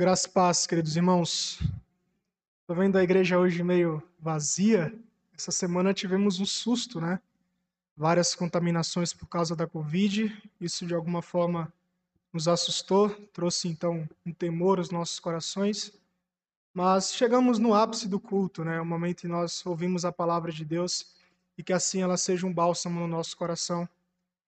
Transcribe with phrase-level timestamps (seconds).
[0.00, 1.58] Graça e paz, queridos irmãos.
[2.62, 4.98] Estou vendo a igreja hoje meio vazia.
[5.36, 7.20] Essa semana tivemos um susto, né?
[7.94, 10.34] Várias contaminações por causa da Covid.
[10.58, 11.70] Isso, de alguma forma,
[12.32, 15.92] nos assustou, trouxe então um temor aos nossos corações.
[16.72, 18.80] Mas chegamos no ápice do culto, né?
[18.80, 21.14] O momento em que nós ouvimos a palavra de Deus
[21.58, 23.86] e que assim ela seja um bálsamo no nosso coração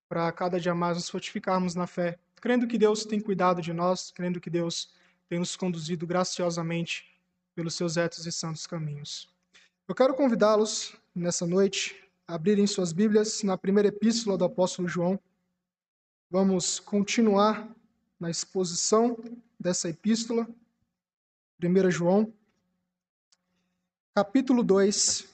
[0.09, 4.11] para cada dia mais nos fortificarmos na fé, crendo que Deus tem cuidado de nós,
[4.11, 5.02] crendo que Deus
[5.33, 7.07] tem nos conduzido graciosamente
[7.55, 9.31] pelos seus retos e santos caminhos.
[9.89, 15.19] Eu quero convidá-los nessa noite a abrirem suas Bíblias na primeira epístola do apóstolo João.
[16.31, 17.67] Vamos continuar
[18.21, 19.17] na exposição
[19.59, 20.47] dessa epístola.
[21.65, 22.31] 1 João,
[24.15, 25.27] capítulo 2,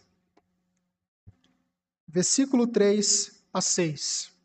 [2.06, 4.37] versículo 3 a 6.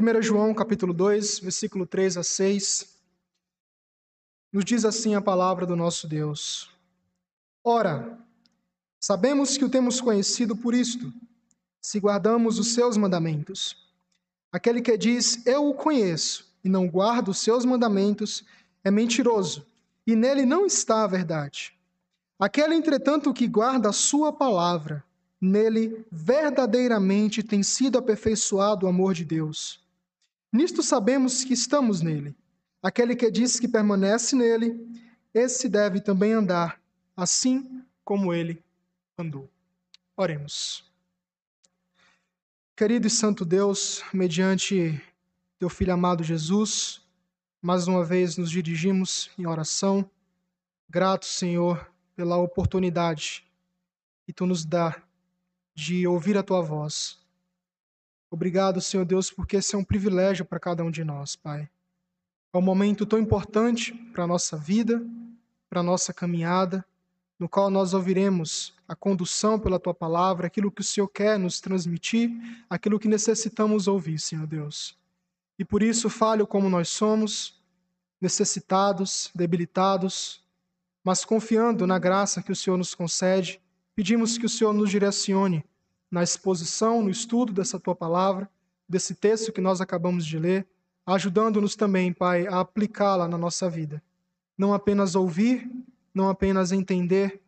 [0.00, 2.96] 1 João capítulo 2, versículo 3 a 6,
[4.52, 6.70] nos diz assim a palavra do nosso Deus.
[7.64, 8.16] Ora,
[9.00, 11.12] sabemos que o temos conhecido por isto,
[11.82, 13.90] se guardamos os seus mandamentos.
[14.52, 18.44] Aquele que diz, eu o conheço, e não guarda os seus mandamentos,
[18.84, 19.66] é mentiroso,
[20.06, 21.76] e nele não está a verdade.
[22.38, 25.04] Aquele, entretanto, que guarda a sua palavra,
[25.40, 29.87] nele verdadeiramente tem sido aperfeiçoado o amor de Deus.
[30.52, 32.34] Nisto sabemos que estamos nele.
[32.82, 34.88] Aquele que diz que permanece nele,
[35.34, 36.80] esse deve também andar,
[37.16, 38.62] assim como ele
[39.16, 39.48] andou.
[40.16, 40.84] Oremos.
[42.76, 45.02] Querido e santo Deus, mediante
[45.58, 47.02] teu filho amado Jesus,
[47.60, 50.08] mais uma vez nos dirigimos em oração.
[50.88, 53.44] Grato, Senhor, pela oportunidade
[54.24, 55.02] que tu nos dá
[55.74, 57.18] de ouvir a tua voz.
[58.30, 61.68] Obrigado, Senhor Deus, porque esse é um privilégio para cada um de nós, Pai.
[62.52, 65.02] É um momento tão importante para a nossa vida,
[65.68, 66.84] para a nossa caminhada,
[67.38, 71.60] no qual nós ouviremos a condução pela tua palavra, aquilo que o Senhor quer nos
[71.60, 72.30] transmitir,
[72.68, 74.98] aquilo que necessitamos ouvir, Senhor Deus.
[75.58, 77.58] E por isso, falho como nós somos,
[78.20, 80.42] necessitados, debilitados,
[81.02, 83.60] mas confiando na graça que o Senhor nos concede,
[83.94, 85.64] pedimos que o Senhor nos direcione
[86.10, 88.48] na exposição, no estudo dessa tua palavra,
[88.88, 90.66] desse texto que nós acabamos de ler,
[91.04, 94.02] ajudando-nos também, Pai, a aplicá-la na nossa vida.
[94.56, 95.70] Não apenas ouvir,
[96.14, 97.40] não apenas entender,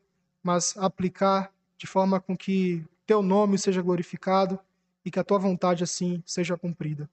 [0.42, 4.58] mas aplicar de forma com que teu nome seja glorificado
[5.04, 7.08] e que a tua vontade assim seja cumprida.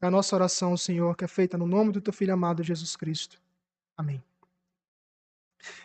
[0.00, 2.94] É a nossa oração, Senhor, que é feita no nome do teu filho amado Jesus
[2.94, 3.40] Cristo.
[3.96, 4.22] Amém.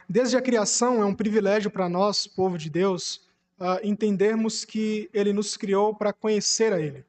[0.07, 3.21] Desde a criação é um privilégio para nós, povo de Deus,
[3.61, 7.05] uh, entendermos que ele nos criou para conhecer a ele.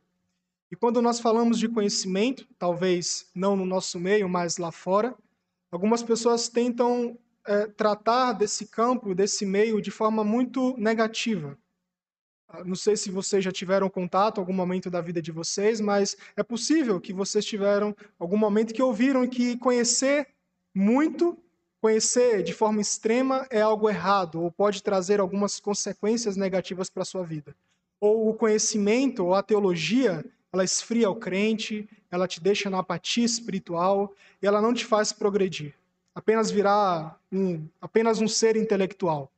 [0.71, 5.15] E quando nós falamos de conhecimento, talvez não no nosso meio, mas lá fora,
[5.71, 11.59] algumas pessoas tentam é, tratar desse campo, desse meio, de forma muito negativa.
[12.49, 16.17] Ah, não sei se vocês já tiveram contato algum momento da vida de vocês, mas
[16.37, 20.29] é possível que vocês tiveram algum momento que ouviram que conhecer
[20.75, 21.37] muito
[21.83, 27.05] Conhecer de forma extrema é algo errado ou pode trazer algumas consequências negativas para a
[27.05, 27.57] sua vida.
[28.01, 33.25] Ou o conhecimento ou a teologia, ela esfria o crente, ela te deixa na apatia
[33.25, 35.75] espiritual e ela não te faz progredir.
[36.15, 39.29] Apenas virar um, apenas um ser intelectual.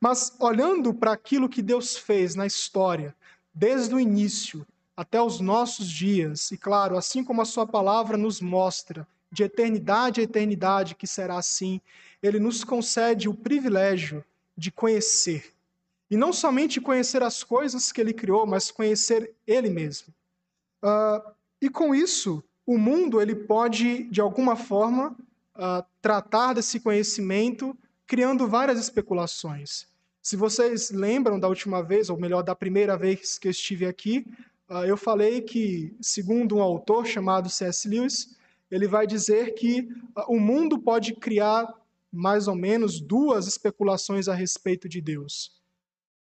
[0.00, 3.14] Mas olhando para aquilo que Deus fez na história,
[3.52, 4.66] desde o início
[4.96, 10.20] até os nossos dias, e claro, assim como a sua palavra nos mostra, de eternidade
[10.20, 11.80] a eternidade, que será assim,
[12.22, 14.24] ele nos concede o privilégio
[14.56, 15.52] de conhecer.
[16.10, 20.12] E não somente conhecer as coisas que ele criou, mas conhecer ele mesmo.
[20.82, 21.30] Uh,
[21.60, 25.16] e com isso, o mundo ele pode, de alguma forma,
[25.54, 27.76] uh, tratar desse conhecimento
[28.06, 29.86] criando várias especulações.
[30.20, 34.26] Se vocês lembram da última vez, ou melhor, da primeira vez que eu estive aqui,
[34.68, 37.88] uh, eu falei que, segundo um autor chamado C.S.
[37.88, 38.36] Lewis,
[38.70, 41.74] ele vai dizer que ah, o mundo pode criar
[42.12, 45.60] mais ou menos duas especulações a respeito de Deus,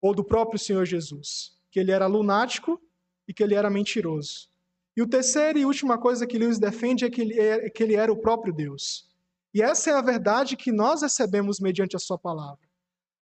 [0.00, 2.80] ou do próprio Senhor Jesus, que ele era lunático
[3.26, 4.48] e que ele era mentiroso.
[4.96, 7.94] E o terceiro e última coisa que Lewis defende é que ele, é, que ele
[7.94, 9.08] era o próprio Deus.
[9.54, 12.66] E essa é a verdade que nós recebemos mediante a sua palavra.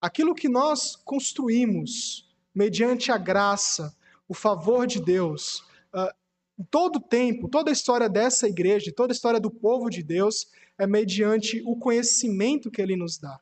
[0.02, 3.96] Aquilo que nós construímos mediante a graça,
[4.28, 5.60] o favor de Deus,
[5.94, 6.14] uh,
[6.66, 10.48] todo tempo, toda a história dessa igreja, toda a história do povo de Deus
[10.78, 13.40] é mediante o conhecimento que ele nos dá.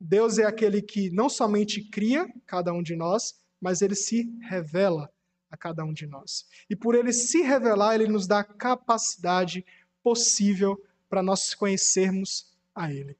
[0.00, 5.10] Deus é aquele que não somente cria cada um de nós, mas ele se revela
[5.50, 6.46] a cada um de nós.
[6.68, 9.64] E por ele se revelar, ele nos dá a capacidade
[10.02, 13.16] possível para nós conhecermos a ele.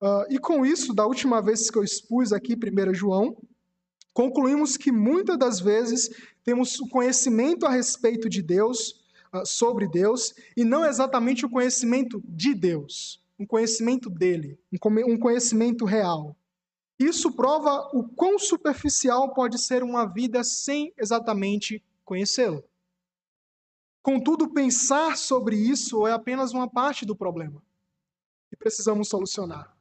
[0.00, 3.36] Uh, e com isso, da última vez que eu expus aqui 1 João,
[4.16, 6.08] concluímos que muitas das vezes
[6.42, 12.22] temos o conhecimento a respeito de Deus, uh, sobre Deus, e não exatamente o conhecimento
[12.24, 14.58] de Deus, um conhecimento dele,
[15.06, 16.34] um conhecimento real.
[16.98, 22.64] Isso prova o quão superficial pode ser uma vida sem exatamente conhecê-lo.
[24.02, 27.62] Contudo, pensar sobre isso é apenas uma parte do problema
[28.48, 29.76] que precisamos solucionar.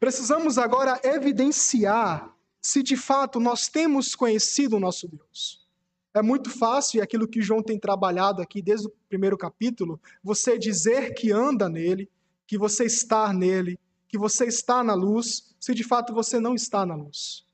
[0.00, 5.66] Precisamos agora evidenciar se de fato nós temos conhecido o nosso Deus.
[6.14, 10.58] É muito fácil, e aquilo que João tem trabalhado aqui desde o primeiro capítulo, você
[10.58, 12.10] dizer que anda nele,
[12.46, 13.78] que você está nele,
[14.08, 17.46] que você está na luz, se de fato você não está na luz.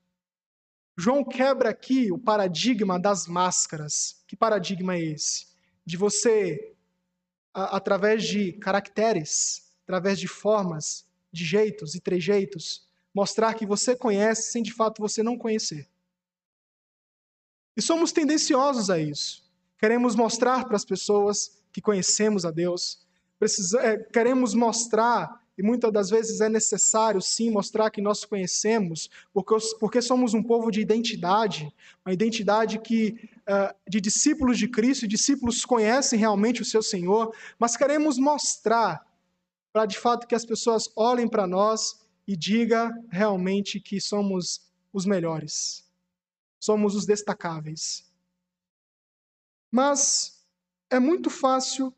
[0.97, 4.23] João quebra aqui o paradigma das máscaras.
[4.29, 5.49] Que paradigma é esse?
[5.85, 6.73] De você,
[7.53, 12.84] a, através de caracteres, através de formas, de jeitos e trejeitos,
[13.15, 15.89] mostrar que você conhece sem de fato você não conhecer.
[17.77, 19.45] E somos tendenciosos a isso.
[19.79, 23.01] Queremos mostrar para as pessoas que conhecemos a Deus.
[23.39, 29.09] Precisa, é, queremos mostrar e muitas das vezes é necessário, sim, mostrar que nós conhecemos,
[29.33, 31.73] porque, porque somos um povo de identidade,
[32.05, 37.77] uma identidade que, uh, de discípulos de Cristo, discípulos conhecem realmente o seu Senhor, mas
[37.77, 39.07] queremos mostrar,
[39.73, 45.05] para de fato que as pessoas olhem para nós e digam realmente que somos os
[45.05, 45.85] melhores,
[46.61, 48.11] somos os destacáveis.
[49.71, 50.45] Mas
[50.89, 51.93] é muito fácil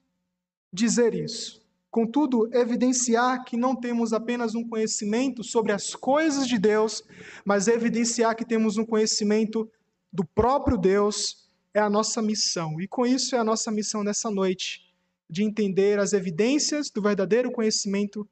[0.72, 1.64] dizer isso.
[1.90, 7.02] Contudo, evidenciar que não temos apenas um conhecimento sobre as coisas de Deus,
[7.44, 9.70] mas evidenciar que temos um conhecimento
[10.12, 12.80] do próprio Deus é a nossa missão.
[12.80, 14.94] E com isso é a nossa missão nessa noite,
[15.28, 18.28] de entender as evidências do verdadeiro conhecimento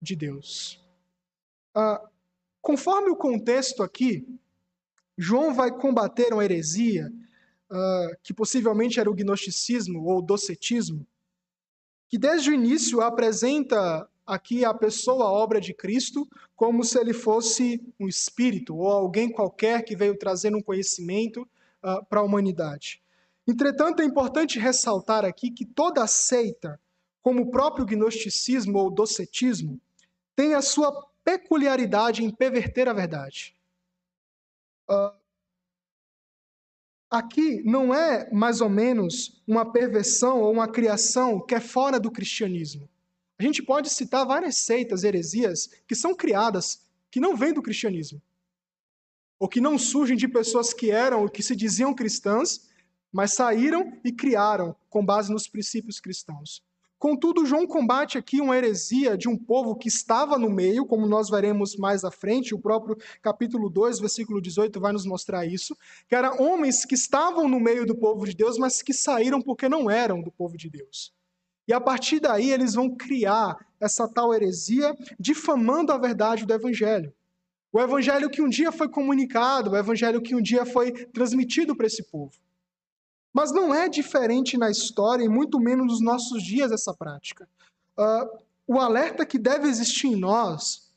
[0.00, 0.82] de Deus.
[1.74, 2.02] Ah,
[2.60, 4.26] conforme o contexto aqui,
[5.16, 7.12] João vai combater uma heresia,
[7.70, 11.06] ah, que possivelmente era o gnosticismo ou docetismo,
[12.08, 17.12] que desde o início apresenta aqui a pessoa, a obra de Cristo, como se ele
[17.12, 21.42] fosse um espírito ou alguém qualquer que veio trazer um conhecimento
[21.82, 23.02] uh, para a humanidade.
[23.46, 26.80] Entretanto, é importante ressaltar aqui que toda seita,
[27.22, 29.80] como o próprio gnosticismo ou docetismo,
[30.36, 33.54] tem a sua peculiaridade em perverter a verdade.
[34.88, 35.12] Uh,
[37.10, 42.10] aqui não é mais ou menos uma perversão ou uma criação que é fora do
[42.10, 42.88] cristianismo.
[43.38, 48.20] A gente pode citar várias seitas, heresias, que são criadas, que não vêm do cristianismo.
[49.38, 52.68] Ou que não surgem de pessoas que eram ou que se diziam cristãs,
[53.10, 56.62] mas saíram e criaram com base nos princípios cristãos.
[57.00, 61.30] Contudo, João combate aqui uma heresia de um povo que estava no meio, como nós
[61.30, 65.74] veremos mais à frente, o próprio capítulo 2, versículo 18 vai nos mostrar isso,
[66.06, 69.66] que eram homens que estavam no meio do povo de Deus, mas que saíram porque
[69.66, 71.10] não eram do povo de Deus.
[71.66, 77.14] E a partir daí eles vão criar essa tal heresia, difamando a verdade do evangelho.
[77.72, 81.86] O evangelho que um dia foi comunicado, o evangelho que um dia foi transmitido para
[81.86, 82.32] esse povo.
[83.32, 87.48] Mas não é diferente na história, e muito menos nos nossos dias, essa prática.
[87.96, 90.90] Uh, o alerta que deve existir em nós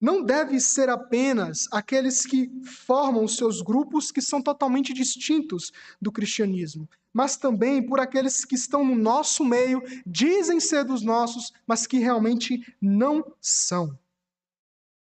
[0.00, 6.88] não deve ser apenas aqueles que formam seus grupos que são totalmente distintos do cristianismo,
[7.12, 11.98] mas também por aqueles que estão no nosso meio, dizem ser dos nossos, mas que
[11.98, 13.98] realmente não são.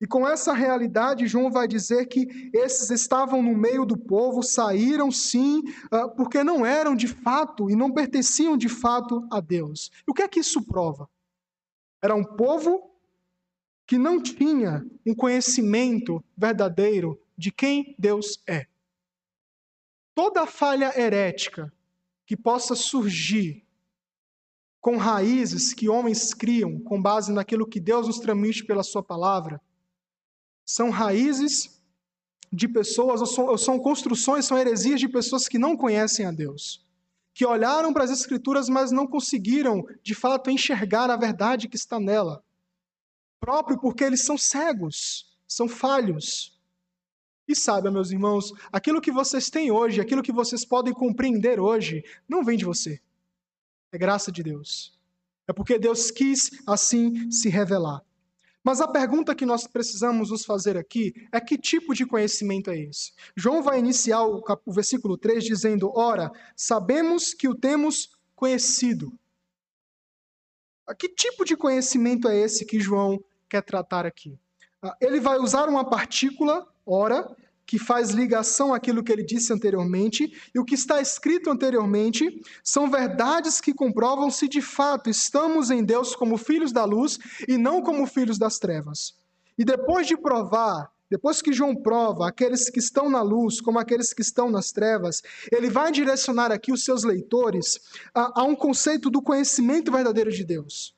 [0.03, 5.13] E com essa realidade, João vai dizer que esses estavam no meio do povo, saíram
[5.13, 9.93] sim, ah, porque não eram de fato e não pertenciam de fato a Deus.
[10.05, 11.09] E o que é que isso prova?
[12.03, 12.91] Era um povo
[13.87, 18.67] que não tinha um conhecimento verdadeiro de quem Deus é.
[20.17, 21.73] Toda falha herética
[22.27, 23.65] que possa surgir
[24.81, 29.61] com raízes que homens criam com base naquilo que Deus nos transmite pela Sua palavra
[30.73, 31.83] são raízes
[32.51, 36.31] de pessoas, ou são, ou são construções, são heresias de pessoas que não conhecem a
[36.31, 36.83] Deus,
[37.35, 42.01] que olharam para as Escrituras, mas não conseguiram, de fato, enxergar a verdade que está
[42.01, 42.43] nela.
[43.39, 46.59] Próprio porque eles são cegos, são falhos.
[47.47, 52.03] E saiba, meus irmãos, aquilo que vocês têm hoje, aquilo que vocês podem compreender hoje,
[52.27, 52.99] não vem de você.
[53.93, 54.99] É graça de Deus.
[55.47, 58.03] É porque Deus quis assim se revelar.
[58.65, 62.79] Mas a pergunta que nós precisamos nos fazer aqui é que tipo de conhecimento é
[62.79, 63.13] esse?
[63.37, 64.63] João vai iniciar o, cap...
[64.65, 69.13] o versículo 3 dizendo: Ora, sabemos que o temos conhecido.
[70.99, 74.39] Que tipo de conhecimento é esse que João quer tratar aqui?
[74.83, 77.35] Ah, ele vai usar uma partícula, ora,
[77.73, 82.29] que faz ligação àquilo que ele disse anteriormente, e o que está escrito anteriormente
[82.63, 87.57] são verdades que comprovam se de fato estamos em Deus como filhos da luz e
[87.57, 89.15] não como filhos das trevas.
[89.57, 94.13] E depois de provar, depois que João prova aqueles que estão na luz como aqueles
[94.13, 97.81] que estão nas trevas, ele vai direcionar aqui os seus leitores
[98.15, 100.95] a, a um conceito do conhecimento verdadeiro de Deus.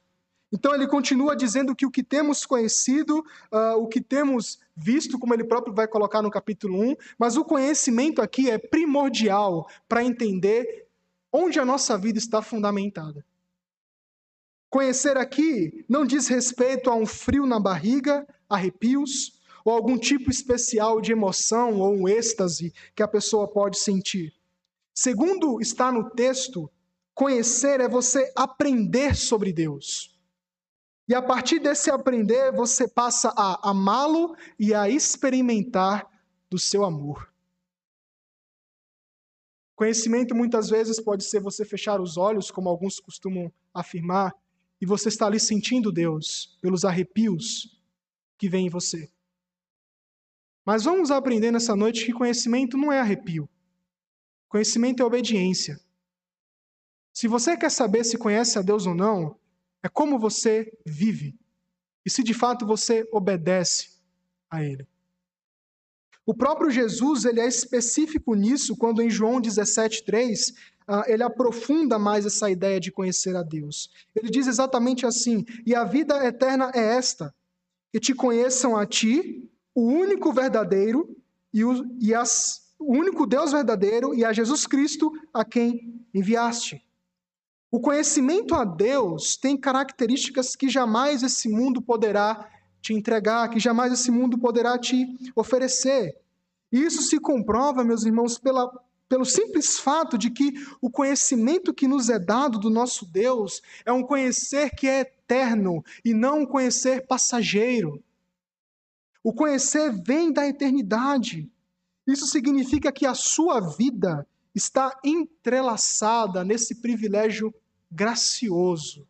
[0.54, 3.18] Então ele continua dizendo que o que temos conhecido,
[3.52, 7.44] uh, o que temos visto, como ele próprio vai colocar no capítulo 1, mas o
[7.44, 10.86] conhecimento aqui é primordial para entender
[11.32, 13.26] onde a nossa vida está fundamentada.
[14.70, 21.00] Conhecer aqui não diz respeito a um frio na barriga, arrepios, ou algum tipo especial
[21.00, 24.32] de emoção ou um êxtase que a pessoa pode sentir.
[24.94, 26.70] Segundo está no texto,
[27.12, 30.13] conhecer é você aprender sobre Deus.
[31.06, 36.08] E a partir desse aprender, você passa a amá-lo e a experimentar
[36.48, 37.30] do seu amor.
[39.74, 44.32] Conhecimento muitas vezes pode ser você fechar os olhos, como alguns costumam afirmar,
[44.80, 47.80] e você está ali sentindo Deus pelos arrepios
[48.38, 49.10] que vem em você.
[50.64, 53.48] Mas vamos aprender nessa noite que conhecimento não é arrepio.
[54.48, 55.78] Conhecimento é obediência.
[57.12, 59.38] Se você quer saber se conhece a Deus ou não,
[59.84, 61.38] é como você vive
[62.06, 63.90] e se de fato você obedece
[64.50, 64.88] a Ele.
[66.24, 70.54] O próprio Jesus ele é específico nisso quando em João 17,3
[70.88, 73.90] uh, ele aprofunda mais essa ideia de conhecer a Deus.
[74.16, 77.34] Ele diz exatamente assim: E a vida eterna é esta,
[77.92, 81.14] que te conheçam a ti, o único verdadeiro
[81.52, 86.83] e, o, e as, o único Deus verdadeiro e a Jesus Cristo a quem enviaste.
[87.74, 92.48] O conhecimento a Deus tem características que jamais esse mundo poderá
[92.80, 95.04] te entregar, que jamais esse mundo poderá te
[95.34, 96.16] oferecer.
[96.70, 98.70] E isso se comprova, meus irmãos, pela,
[99.08, 103.90] pelo simples fato de que o conhecimento que nos é dado do nosso Deus é
[103.90, 108.00] um conhecer que é eterno e não um conhecer passageiro.
[109.20, 111.50] O conhecer vem da eternidade.
[112.06, 117.52] Isso significa que a sua vida está entrelaçada nesse privilégio
[117.94, 119.06] gracioso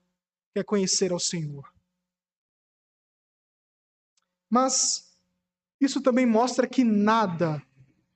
[0.53, 1.73] que é conhecer ao Senhor.
[4.49, 5.17] Mas
[5.81, 7.63] isso também mostra que nada,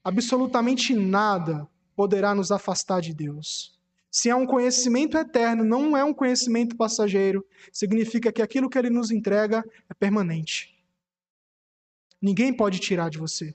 [0.04, 3.76] absolutamente nada, poderá nos afastar de Deus.
[4.10, 8.90] Se é um conhecimento eterno, não é um conhecimento passageiro, significa que aquilo que ele
[8.90, 10.78] nos entrega é permanente.
[12.20, 13.54] Ninguém pode tirar de você.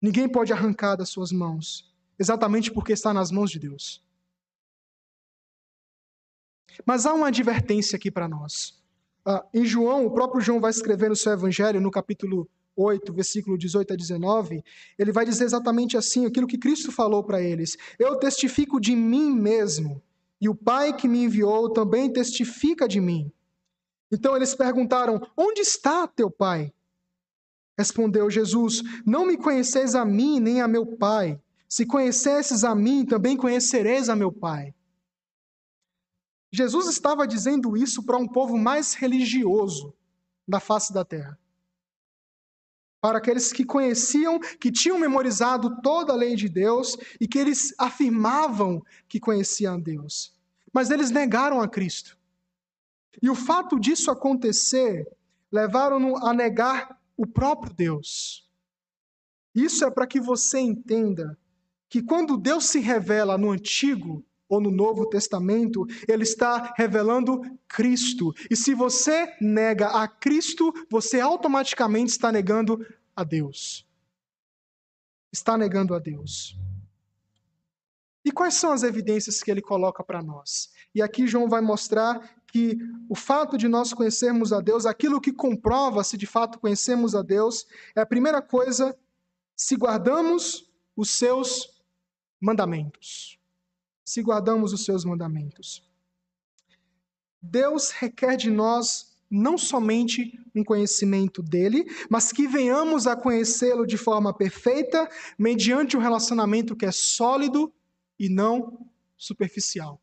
[0.00, 4.02] Ninguém pode arrancar das suas mãos, exatamente porque está nas mãos de Deus.
[6.84, 8.78] Mas há uma advertência aqui para nós.
[9.24, 13.58] Ah, em João, o próprio João vai escrever no seu evangelho, no capítulo 8, versículo
[13.58, 14.64] 18 a 19,
[14.98, 19.30] ele vai dizer exatamente assim, aquilo que Cristo falou para eles: Eu testifico de mim
[19.30, 20.02] mesmo,
[20.40, 23.30] e o Pai que me enviou também testifica de mim.
[24.10, 26.72] Então eles perguntaram: Onde está teu Pai?
[27.78, 31.40] Respondeu Jesus: Não me conheceis a mim nem a meu Pai.
[31.68, 34.74] Se conhecesses a mim, também conhecereis a meu Pai.
[36.52, 39.94] Jesus estava dizendo isso para um povo mais religioso
[40.46, 41.38] da face da terra.
[43.00, 47.72] Para aqueles que conheciam, que tinham memorizado toda a lei de Deus e que eles
[47.78, 50.34] afirmavam que conheciam Deus.
[50.72, 52.18] Mas eles negaram a Cristo.
[53.22, 55.06] E o fato disso acontecer
[55.50, 58.48] levaram-no a negar o próprio Deus.
[59.54, 61.38] Isso é para que você entenda
[61.88, 68.34] que quando Deus se revela no Antigo, ou no Novo Testamento, ele está revelando Cristo.
[68.50, 73.86] E se você nega a Cristo, você automaticamente está negando a Deus.
[75.32, 76.58] Está negando a Deus.
[78.24, 80.72] E quais são as evidências que ele coloca para nós?
[80.92, 82.76] E aqui João vai mostrar que
[83.08, 87.22] o fato de nós conhecermos a Deus, aquilo que comprova se de fato conhecemos a
[87.22, 87.64] Deus,
[87.94, 88.98] é a primeira coisa,
[89.54, 91.80] se guardamos os seus
[92.40, 93.39] mandamentos
[94.10, 95.88] se guardamos os seus mandamentos.
[97.40, 103.96] Deus requer de nós não somente um conhecimento dele, mas que venhamos a conhecê-lo de
[103.96, 107.72] forma perfeita, mediante um relacionamento que é sólido
[108.18, 108.84] e não
[109.16, 110.02] superficial.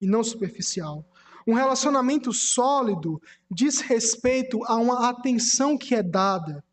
[0.00, 1.04] E não superficial.
[1.46, 6.64] Um relacionamento sólido diz respeito a uma atenção que é dada.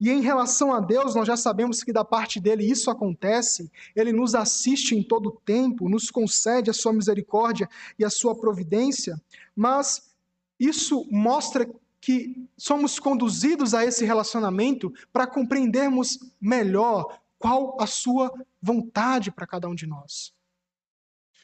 [0.00, 4.12] E em relação a Deus, nós já sabemos que da parte dele isso acontece, ele
[4.12, 9.20] nos assiste em todo o tempo, nos concede a sua misericórdia e a sua providência,
[9.56, 10.14] mas
[10.58, 11.68] isso mostra
[12.00, 19.68] que somos conduzidos a esse relacionamento para compreendermos melhor qual a sua vontade para cada
[19.68, 20.32] um de nós.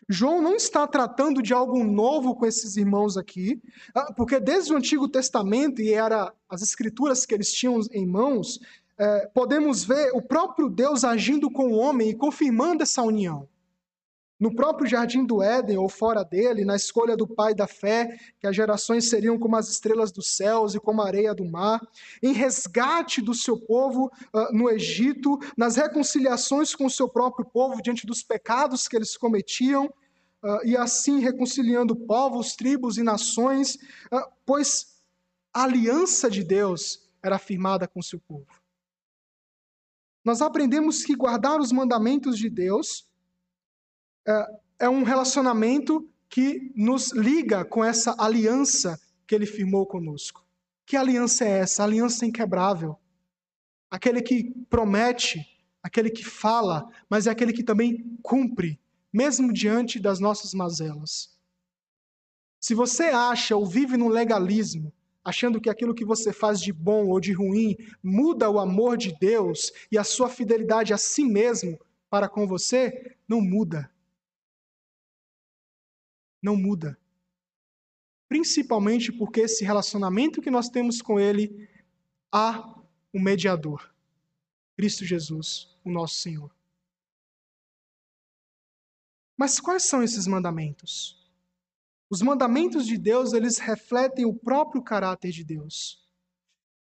[0.09, 3.61] João não está tratando de algo novo com esses irmãos aqui,
[3.95, 8.61] ah, porque desde o Antigo Testamento, e era as escrituras que eles tinham em mãos,
[8.99, 13.49] é, podemos ver o próprio Deus agindo com o homem e confirmando essa união.
[14.45, 18.47] No próprio jardim do Éden, ou fora dele, na escolha do pai da fé, que
[18.47, 21.81] as gerações seriam como as estrelas dos céus e como a areia do mar,
[22.23, 27.81] em resgate do seu povo uh, no Egito, nas reconciliações com o seu próprio povo
[27.81, 33.77] diante dos pecados que eles cometiam, uh, e assim reconciliando povos, tribos e nações,
[34.13, 35.01] uh, pois
[35.55, 38.53] a aliança de Deus era firmada com seu povo.
[40.23, 43.09] Nós aprendemos que guardar os mandamentos de Deus
[44.27, 44.47] é,
[44.81, 50.45] é um relacionamento que nos liga com essa aliança que ele firmou conosco.
[50.85, 51.85] Que aliança é essa?
[51.85, 52.99] aliança inquebrável.
[53.91, 55.47] Aquele que promete,
[55.83, 58.81] aquele que fala, mas é aquele que também cumpre,
[59.13, 61.39] mesmo diante das nossas mazelas.
[62.61, 64.93] Se você acha ou vive no legalismo,
[65.25, 69.15] achando que aquilo que você faz de bom ou de ruim muda o amor de
[69.21, 71.79] Deus e a sua fidelidade a si mesmo
[72.11, 73.89] para com você, não muda
[76.45, 76.99] não muda.
[78.29, 81.67] Principalmente porque esse relacionamento que nós temos com Ele
[82.31, 82.79] há
[83.15, 83.91] um mediador,
[84.77, 86.55] Cristo Jesus, o nosso Senhor.
[89.35, 91.27] Mas quais são esses mandamentos?
[92.11, 96.07] Os mandamentos de Deus, eles refletem o próprio caráter de Deus.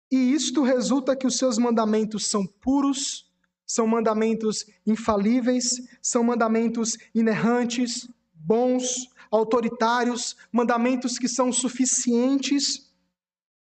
[0.10, 3.30] E isto resulta que os seus mandamentos são puros,
[3.66, 12.92] são mandamentos infalíveis, são mandamentos inerrantes, bons, autoritários, mandamentos que são suficientes.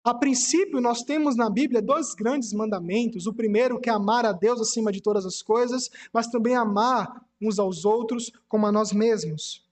[0.04, 3.26] A princípio, nós temos na Bíblia dois grandes mandamentos.
[3.26, 7.26] O primeiro, que é amar a Deus acima de todas as coisas, mas também amar
[7.42, 9.66] uns aos outros como a nós mesmos.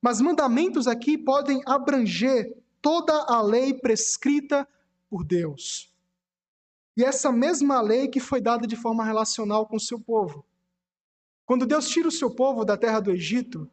[0.00, 4.68] Mas mandamentos aqui podem abranger toda a lei prescrita
[5.10, 5.92] por Deus.
[6.96, 10.44] E essa mesma lei que foi dada de forma relacional com o seu povo.
[11.46, 13.70] Quando Deus tira o seu povo da terra do Egito,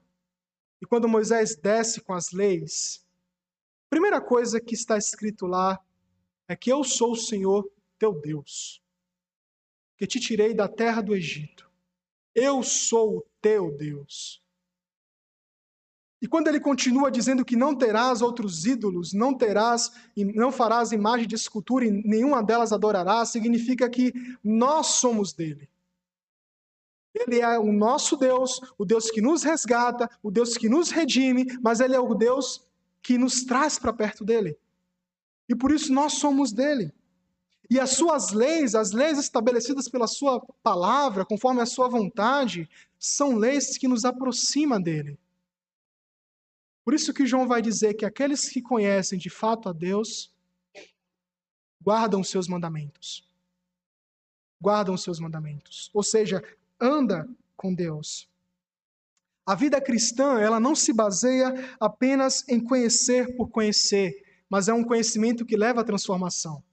[0.86, 3.04] e quando Moisés desce com as leis,
[3.88, 5.84] a primeira coisa que está escrito lá
[6.48, 7.68] é que eu sou o Senhor
[7.98, 8.84] teu Deus,
[9.98, 11.68] que te tirei da terra do Egito.
[12.36, 14.44] Eu sou o teu Deus.
[16.22, 20.92] E quando ele continua dizendo que não terás outros ídolos, não terás e não farás
[20.92, 25.68] imagem de escultura e nenhuma delas adorarás, significa que nós somos dele.
[27.16, 31.46] Ele é o nosso Deus, o Deus que nos resgata, o Deus que nos redime,
[31.62, 32.68] mas Ele é o Deus
[33.02, 34.58] que nos traz para perto dele.
[35.48, 36.94] E por isso nós somos dele.
[37.70, 43.36] E as suas leis, as leis estabelecidas pela sua palavra, conforme a sua vontade, são
[43.36, 45.18] leis que nos aproximam dele.
[46.84, 50.32] Por isso que João vai dizer que aqueles que conhecem de fato a Deus
[51.82, 53.28] guardam os seus mandamentos.
[54.62, 55.90] Guardam os seus mandamentos.
[55.94, 56.44] Ou seja,
[56.80, 58.30] anda com Deus.
[59.46, 64.84] A vida cristã, ela não se baseia apenas em conhecer por conhecer, mas é um
[64.84, 66.64] conhecimento que leva à transformação.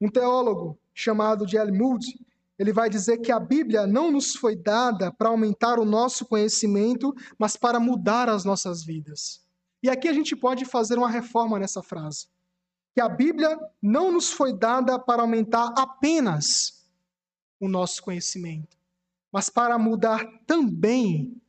[0.00, 1.58] Um teólogo chamado de.
[1.70, 2.18] Moody,
[2.58, 7.14] ele vai dizer que a Bíblia não nos foi dada para aumentar o nosso conhecimento,
[7.38, 9.46] mas para mudar as nossas vidas.
[9.82, 12.28] E aqui a gente pode fazer uma reforma nessa frase.
[12.94, 16.88] Que a Bíblia não nos foi dada para aumentar apenas
[17.60, 18.77] o nosso conhecimento,
[19.32, 21.40] mas para mudar também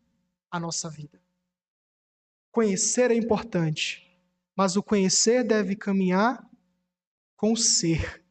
[0.51, 1.21] a nossa vida.
[2.51, 4.05] Conhecer é importante,
[4.55, 6.47] mas o conhecer deve caminhar
[7.35, 8.23] com o ser.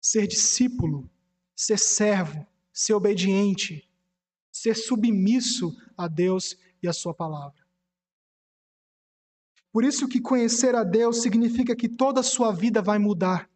[0.00, 1.08] Ser discípulo,
[1.54, 3.88] ser servo, ser obediente,
[4.52, 7.66] ser submisso a Deus e a Sua palavra.
[9.76, 13.46] Por isso que conhecer a Deus significa que toda a sua vida vai mudar.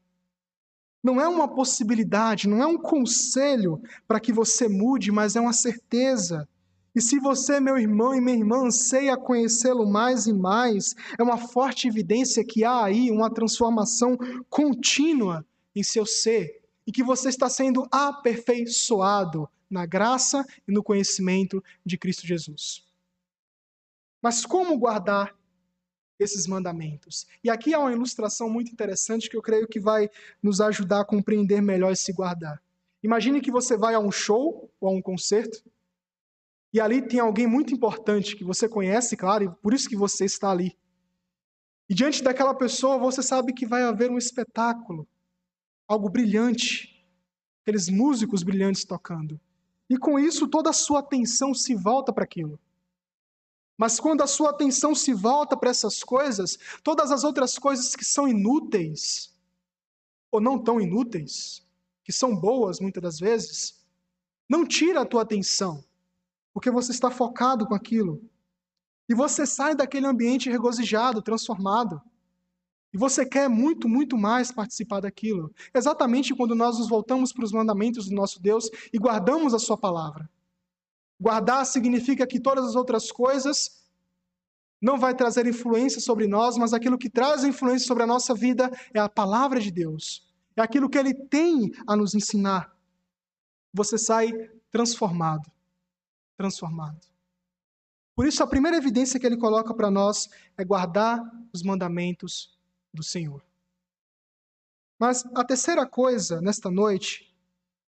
[1.02, 5.52] Não é uma possibilidade, não é um conselho para que você mude, mas é uma
[5.52, 6.46] certeza.
[6.94, 11.38] E se você, meu irmão e minha irmã, anseia conhecê-lo mais e mais, é uma
[11.38, 17.48] forte evidência que há aí uma transformação contínua em seu ser e que você está
[17.48, 22.84] sendo aperfeiçoado na graça e no conhecimento de Cristo Jesus.
[24.20, 25.34] Mas como guardar
[26.22, 27.26] esses mandamentos?
[27.42, 30.09] E aqui há uma ilustração muito interessante que eu creio que vai
[30.42, 32.62] nos ajudar a compreender melhor esse guardar.
[33.02, 35.62] Imagine que você vai a um show ou a um concerto
[36.72, 40.24] e ali tem alguém muito importante que você conhece, claro, e por isso que você
[40.24, 40.76] está ali.
[41.88, 45.09] E diante daquela pessoa você sabe que vai haver um espetáculo,
[45.88, 47.04] algo brilhante,
[47.62, 49.40] aqueles músicos brilhantes tocando.
[49.88, 52.61] E com isso toda a sua atenção se volta para aquilo.
[53.81, 58.05] Mas quando a sua atenção se volta para essas coisas, todas as outras coisas que
[58.05, 59.35] são inúteis,
[60.31, 61.66] ou não tão inúteis,
[62.05, 63.83] que são boas muitas das vezes,
[64.47, 65.83] não tira a tua atenção,
[66.53, 68.23] porque você está focado com aquilo.
[69.09, 72.03] E você sai daquele ambiente regozijado, transformado.
[72.93, 75.55] E você quer muito, muito mais participar daquilo.
[75.73, 79.79] Exatamente quando nós nos voltamos para os mandamentos do nosso Deus e guardamos a Sua
[79.79, 80.29] palavra.
[81.20, 83.85] Guardar significa que todas as outras coisas
[84.80, 88.70] não vai trazer influência sobre nós, mas aquilo que traz influência sobre a nossa vida
[88.94, 90.26] é a palavra de Deus.
[90.56, 92.74] É aquilo que Ele tem a nos ensinar.
[93.72, 94.33] Você sai
[94.70, 95.50] transformado.
[96.38, 97.11] Transformado.
[98.16, 101.20] Por isso, a primeira evidência que ele coloca para nós é guardar
[101.52, 102.59] os mandamentos
[102.92, 103.42] do Senhor.
[104.98, 107.35] Mas a terceira coisa nesta noite,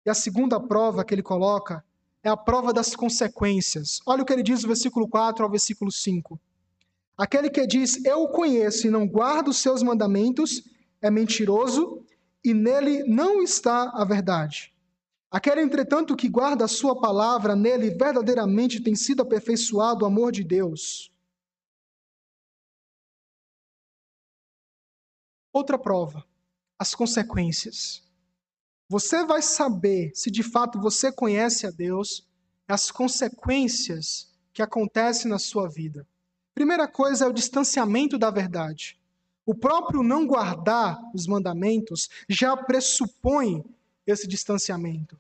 [0.05, 1.85] e a segunda prova que ele coloca,
[2.23, 4.01] é a prova das consequências.
[4.07, 6.39] Olha o que ele diz no versículo 4 ao versículo 5.
[7.17, 10.63] Aquele que diz, Eu o conheço e não guardo os seus mandamentos,
[11.01, 12.05] é mentiroso
[12.45, 14.75] e nele não está a verdade.
[15.31, 20.43] Aquele, entretanto, que guarda a sua palavra, nele verdadeiramente tem sido aperfeiçoado o amor de
[20.43, 21.13] Deus.
[25.53, 26.25] Outra prova,
[26.79, 28.03] as consequências.
[28.91, 32.27] Você vai saber se de fato você conhece a Deus,
[32.67, 36.05] as consequências que acontecem na sua vida.
[36.53, 38.99] Primeira coisa é o distanciamento da verdade.
[39.47, 43.65] O próprio não guardar os mandamentos já pressupõe
[44.05, 45.17] esse distanciamento.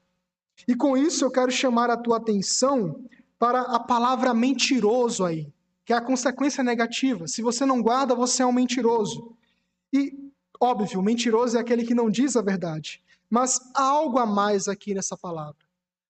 [0.67, 3.05] E com isso eu quero chamar a tua atenção
[3.39, 5.47] para a palavra mentiroso aí,
[5.85, 7.29] que é a consequência negativa.
[7.29, 9.33] Se você não guarda, você é um mentiroso.
[9.93, 10.13] E,
[10.61, 13.01] óbvio, mentiroso é aquele que não diz a verdade.
[13.31, 15.65] Mas há algo a mais aqui nessa palavra.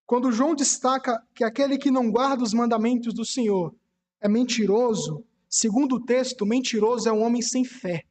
[0.06, 3.72] Quando João destaca que aquele que não guarda os mandamentos do Senhor
[4.20, 8.04] é mentiroso, segundo o texto, mentiroso é um homem sem fé.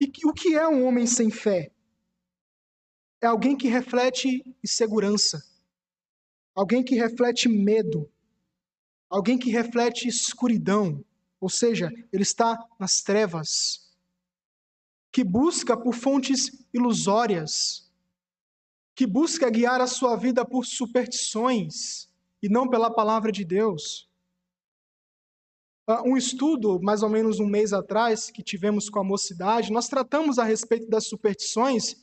[0.00, 1.70] E o que é um homem sem fé?
[3.20, 5.44] É alguém que reflete insegurança,
[6.54, 8.10] alguém que reflete medo,
[9.10, 11.04] alguém que reflete escuridão,
[11.38, 13.89] ou seja, ele está nas trevas,
[15.12, 17.90] que busca por fontes ilusórias,
[18.94, 22.08] que busca guiar a sua vida por superstições
[22.42, 24.08] e não pela palavra de Deus.
[25.86, 29.88] Ah, um estudo, mais ou menos um mês atrás, que tivemos com a mocidade, nós
[29.88, 31.96] tratamos a respeito das superstições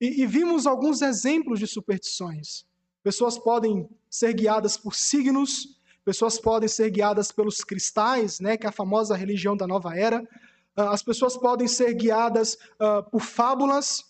[0.00, 2.66] e, e vimos alguns exemplos de superstições.
[3.02, 8.68] Pessoas podem ser guiadas por signos, pessoas podem ser guiadas pelos cristais, né, que é
[8.68, 10.26] a famosa religião da nova era.
[10.76, 14.04] Ah, as pessoas podem ser guiadas uh, por fábulas,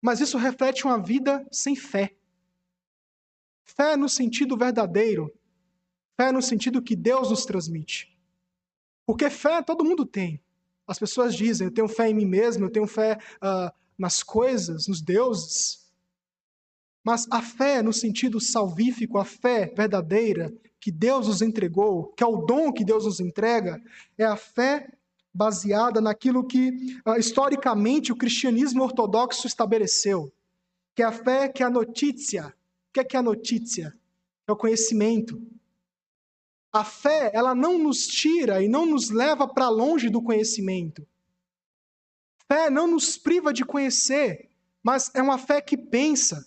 [0.00, 2.14] mas isso reflete uma vida sem fé.
[3.64, 5.32] Fé no sentido verdadeiro,
[6.16, 8.16] fé no sentido que Deus nos transmite.
[9.04, 10.42] Porque fé todo mundo tem.
[10.86, 14.86] As pessoas dizem: eu tenho fé em mim mesmo, eu tenho fé uh, nas coisas,
[14.86, 15.85] nos deuses.
[17.06, 22.26] Mas a fé, no sentido salvífico, a fé verdadeira que Deus nos entregou, que é
[22.26, 23.80] o dom que Deus nos entrega,
[24.18, 24.92] é a fé
[25.32, 30.32] baseada naquilo que uh, historicamente o cristianismo ortodoxo estabeleceu,
[30.96, 32.48] que é a fé que é a notícia.
[32.88, 33.96] O que é, que é a notícia?
[34.48, 35.40] É o conhecimento.
[36.72, 41.06] A fé, ela não nos tira e não nos leva para longe do conhecimento.
[42.48, 44.50] Fé não nos priva de conhecer,
[44.82, 46.44] mas é uma fé que pensa.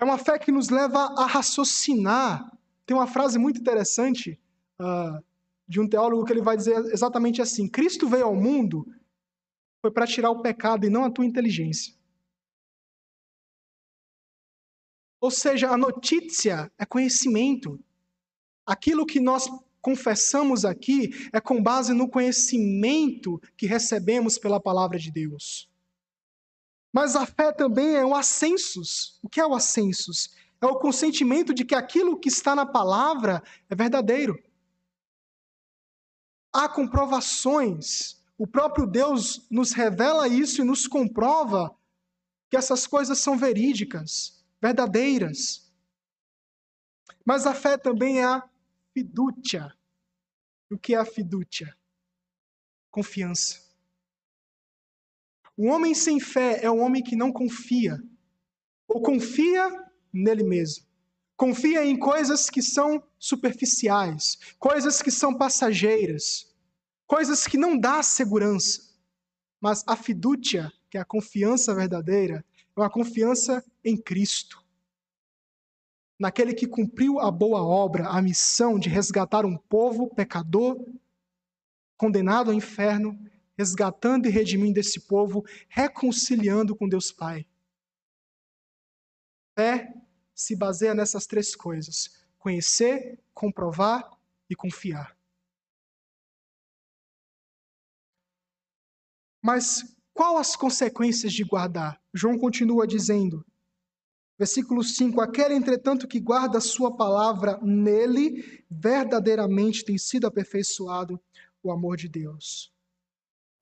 [0.00, 2.50] É uma fé que nos leva a raciocinar.
[2.86, 4.40] Tem uma frase muito interessante
[4.80, 5.22] uh,
[5.68, 8.86] de um teólogo que ele vai dizer exatamente assim: Cristo veio ao mundo
[9.80, 11.94] foi para tirar o pecado e não a tua inteligência.
[15.20, 17.78] Ou seja, a notícia é conhecimento.
[18.66, 19.48] Aquilo que nós
[19.80, 25.69] confessamos aqui é com base no conhecimento que recebemos pela palavra de Deus.
[26.92, 29.18] Mas a fé também é o ascensus.
[29.22, 30.30] O que é o ascensus?
[30.60, 34.42] É o consentimento de que aquilo que está na palavra é verdadeiro.
[36.52, 38.20] Há comprovações.
[38.36, 41.74] O próprio Deus nos revela isso e nos comprova
[42.50, 45.72] que essas coisas são verídicas, verdadeiras.
[47.24, 48.48] Mas a fé também é a
[48.92, 49.72] fidúcia.
[50.68, 51.76] O que é a fidúcia?
[52.90, 53.69] Confiança.
[55.62, 58.02] O homem sem fé é o homem que não confia,
[58.88, 59.70] ou confia
[60.10, 60.86] nele mesmo.
[61.36, 66.50] Confia em coisas que são superficiais, coisas que são passageiras,
[67.06, 68.80] coisas que não dá segurança.
[69.60, 72.42] Mas a fidúcia, que é a confiança verdadeira,
[72.74, 74.64] é uma confiança em Cristo.
[76.18, 80.82] Naquele que cumpriu a boa obra, a missão de resgatar um povo pecador,
[81.98, 83.29] condenado ao inferno,
[83.60, 87.46] resgatando e redimindo esse povo, reconciliando com Deus Pai.
[89.54, 89.92] Fé
[90.34, 94.10] se baseia nessas três coisas: conhecer, comprovar
[94.48, 95.14] e confiar.
[99.42, 102.00] Mas qual as consequências de guardar?
[102.14, 103.44] João continua dizendo,
[104.38, 111.20] versículo 5: Aquele, entretanto, que guarda a sua palavra, nele verdadeiramente tem sido aperfeiçoado
[111.62, 112.72] o amor de Deus.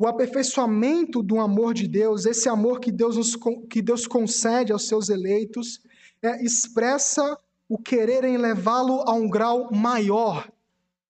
[0.01, 3.37] O aperfeiçoamento do amor de Deus, esse amor que Deus, nos,
[3.69, 5.83] que Deus concede aos seus eleitos,
[6.23, 7.37] é, expressa
[7.69, 10.49] o querer em levá-lo a um grau maior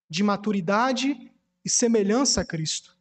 [0.08, 1.30] de maturidade
[1.62, 2.96] e semelhança a Cristo.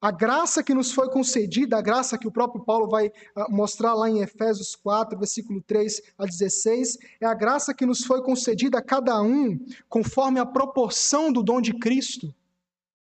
[0.00, 3.12] A graça que nos foi concedida, a graça que o próprio Paulo vai uh,
[3.50, 8.22] mostrar lá em Efésios 4, versículo 3 a 16, é a graça que nos foi
[8.22, 12.32] concedida a cada um conforme a proporção do dom de Cristo.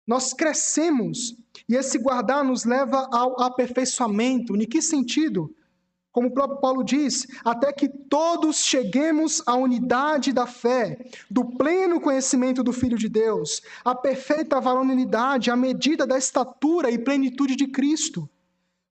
[0.07, 1.37] Nós crescemos
[1.69, 4.57] e esse guardar nos leva ao aperfeiçoamento.
[4.57, 5.55] Em que sentido?
[6.11, 10.99] Como o próprio Paulo diz, até que todos cheguemos à unidade da fé,
[11.31, 16.99] do pleno conhecimento do Filho de Deus, à perfeita varonilidade, à medida da estatura e
[16.99, 18.29] plenitude de Cristo,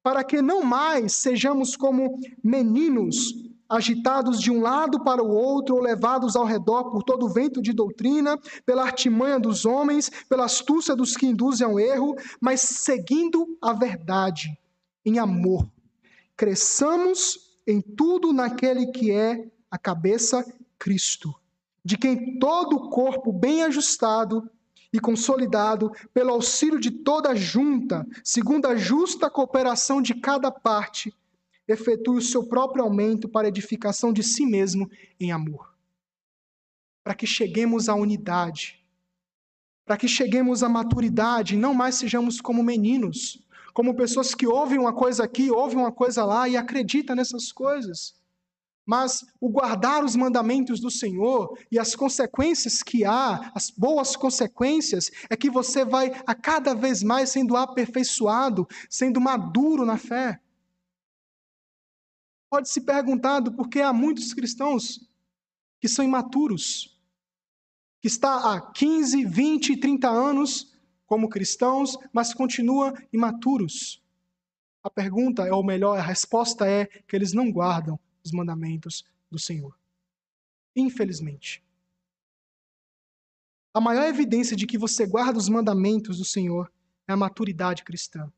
[0.02, 5.82] para que não mais sejamos como meninos agitados de um lado para o outro ou
[5.82, 10.94] levados ao redor por todo o vento de doutrina, pela artimanha dos homens, pela astúcia
[10.94, 14.58] dos que induzem ao erro, mas seguindo a verdade
[15.06, 15.66] em amor.
[16.36, 20.46] Cresçamos em tudo naquele que é a cabeça
[20.78, 21.34] Cristo,
[21.86, 24.50] de quem todo o corpo bem ajustado
[24.92, 31.14] e consolidado pelo auxílio de toda junta, segundo a justa cooperação de cada parte,
[31.72, 35.74] efetue o seu próprio aumento para edificação de si mesmo em amor.
[37.04, 38.82] Para que cheguemos à unidade,
[39.86, 44.80] para que cheguemos à maturidade, e não mais sejamos como meninos, como pessoas que ouvem
[44.80, 48.14] uma coisa aqui, ouvem uma coisa lá e acreditam nessas coisas.
[48.86, 55.12] Mas o guardar os mandamentos do Senhor e as consequências que há, as boas consequências,
[55.30, 60.40] é que você vai a cada vez mais sendo aperfeiçoado, sendo maduro na fé.
[62.52, 65.00] Pode se perguntar do porquê há muitos cristãos
[65.80, 67.00] que são imaturos,
[68.02, 74.04] que está há 15, 20, 30 anos como cristãos, mas continua imaturos.
[74.84, 79.80] A pergunta, ou melhor, a resposta é que eles não guardam os mandamentos do Senhor.
[80.76, 81.64] Infelizmente.
[83.74, 86.70] A maior evidência de que você guarda os mandamentos do Senhor
[87.08, 88.30] é a maturidade cristã.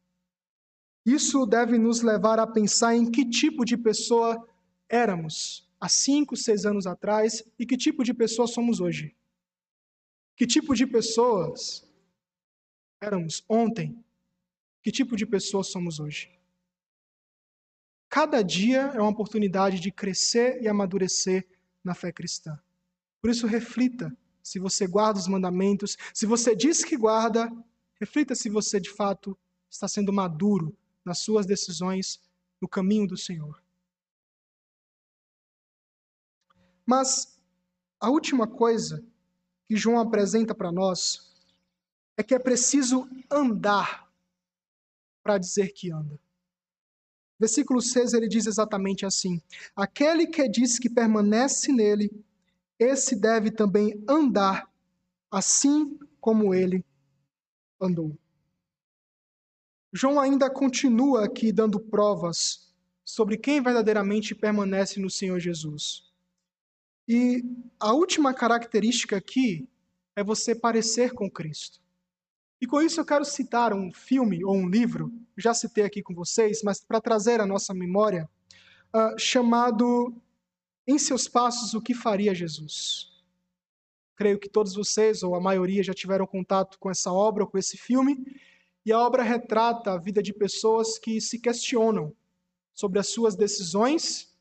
[1.06, 4.48] Isso deve nos levar a pensar em que tipo de pessoa
[4.88, 9.16] éramos há cinco, seis anos atrás e que tipo de pessoa somos hoje.
[10.36, 11.86] Que tipo de pessoas
[13.02, 14.02] éramos ontem,
[14.82, 16.32] que tipo de pessoa somos hoje.
[18.10, 21.46] Cada dia é uma oportunidade de crescer e amadurecer
[21.84, 22.58] na fé cristã.
[23.20, 27.52] Por isso, reflita se você guarda os mandamentos, se você diz que guarda,
[28.00, 29.38] reflita se você de fato
[29.70, 32.22] está sendo maduro nas suas decisões
[32.62, 33.62] no caminho do Senhor.
[36.86, 37.40] Mas
[38.00, 39.04] a última coisa
[39.66, 41.32] que João apresenta para nós
[42.18, 44.12] é que é preciso andar
[45.24, 46.20] para dizer que anda.
[47.40, 49.42] Versículo 6 ele diz exatamente assim:
[49.76, 52.12] Aquele que diz que permanece nele,
[52.78, 54.70] esse deve também andar
[55.32, 56.86] assim como ele
[57.82, 58.18] andou.
[59.94, 62.74] João ainda continua aqui dando provas
[63.06, 66.12] sobre quem verdadeiramente permanece no Senhor Jesus.
[67.08, 67.44] E
[67.80, 69.70] a última característica aqui
[70.16, 71.80] é você parecer com Cristo.
[72.60, 76.16] E com isso eu quero citar um filme ou um livro, já citei aqui com
[76.16, 78.28] vocês, mas para trazer à nossa memória,
[78.96, 80.16] uh, chamado
[80.88, 83.12] Em Seus Passos, O que Faria Jesus?
[84.16, 87.58] Creio que todos vocês, ou a maioria, já tiveram contato com essa obra ou com
[87.58, 88.24] esse filme,
[88.86, 92.14] e a obra retrata a vida de pessoas que se questionam
[92.74, 94.34] sobre as suas decisões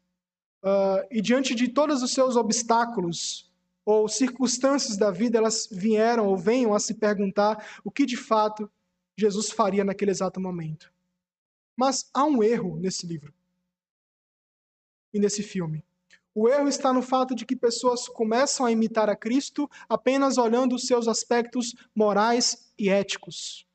[0.62, 3.50] uh, e diante de todos os seus obstáculos
[3.85, 8.70] ou circunstâncias da vida, elas vieram ou venham a se perguntar o que de fato
[9.16, 10.92] Jesus faria naquele exato momento.
[11.76, 13.35] Mas há um erro nesse livro
[15.12, 15.85] e nesse filme.
[16.35, 20.74] O erro está no fato de que pessoas começam a imitar a Cristo apenas olhando
[20.74, 23.66] os seus aspectos morais e éticos.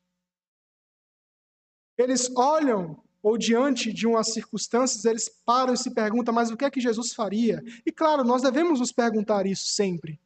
[1.98, 6.64] Eles olham, ou diante de umas circunstâncias, eles param e se perguntam, mas o que
[6.64, 7.60] é que Jesus faria?
[7.84, 10.20] E claro, nós devemos nos perguntar isso sempre.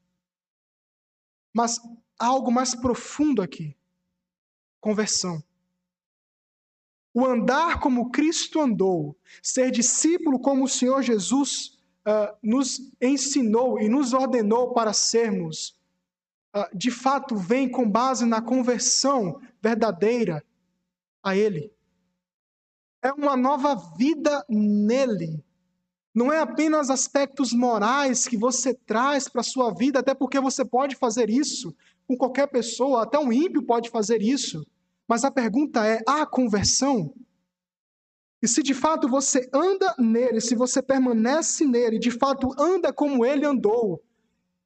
[1.53, 1.81] Mas
[2.19, 3.75] há algo mais profundo aqui
[4.81, 5.43] conversão.
[7.15, 13.89] O andar como Cristo andou, ser discípulo como o Senhor Jesus uh, nos ensinou e
[13.89, 15.79] nos ordenou para sermos,
[16.55, 20.45] uh, de fato vem com base na conversão verdadeira
[21.23, 21.73] a Ele.
[23.03, 25.43] É uma nova vida nele.
[26.15, 30.65] Não é apenas aspectos morais que você traz para a sua vida, até porque você
[30.65, 31.75] pode fazer isso
[32.07, 34.67] com qualquer pessoa, até um ímpio pode fazer isso.
[35.09, 37.15] Mas a pergunta é: há conversão?
[38.43, 43.25] E se de fato você anda nele, se você permanece nele, de fato anda como
[43.25, 44.03] ele andou,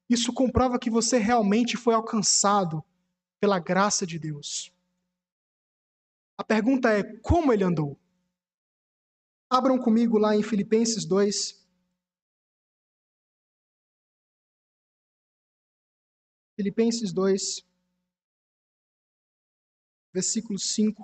[0.09, 2.83] isso comprova que você realmente foi alcançado
[3.39, 4.73] pela graça de Deus.
[6.37, 7.97] A pergunta é: como ele andou?
[9.49, 11.65] Abram comigo lá em Filipenses 2.
[16.55, 17.67] Filipenses 2
[20.17, 21.03] versículo 5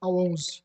[0.00, 0.64] ao 11.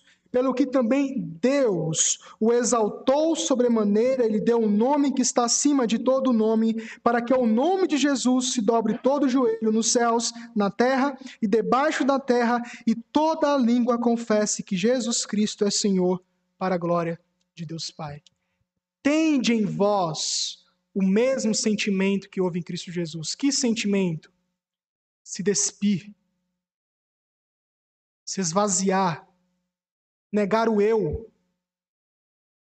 [0.31, 5.99] pelo que também Deus o exaltou sobremaneira, ele deu um nome que está acima de
[5.99, 10.31] todo nome, para que ao nome de Jesus se dobre todo o joelho nos céus,
[10.55, 15.69] na terra e debaixo da terra, e toda a língua confesse que Jesus Cristo é
[15.69, 16.23] Senhor,
[16.57, 17.19] para a glória
[17.53, 18.23] de Deus Pai.
[19.03, 20.63] Tende em vós
[20.93, 23.35] o mesmo sentimento que houve em Cristo Jesus.
[23.35, 24.31] Que sentimento?
[25.23, 26.13] Se despir,
[28.23, 29.30] se esvaziar
[30.31, 31.29] negar o eu,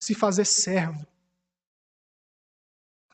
[0.01, 1.05] se fazer servo.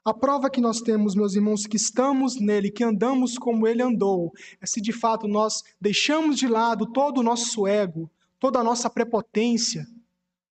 [0.04, 4.32] A prova que nós temos, meus irmãos, que estamos nele, que andamos como ele andou,
[4.62, 8.88] é se de fato nós deixamos de lado todo o nosso ego, toda a nossa
[8.88, 9.88] prepotência,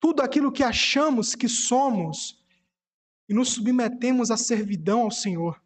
[0.00, 2.44] tudo aquilo que achamos que somos
[3.28, 5.62] e nos submetemos à servidão ao Senhor.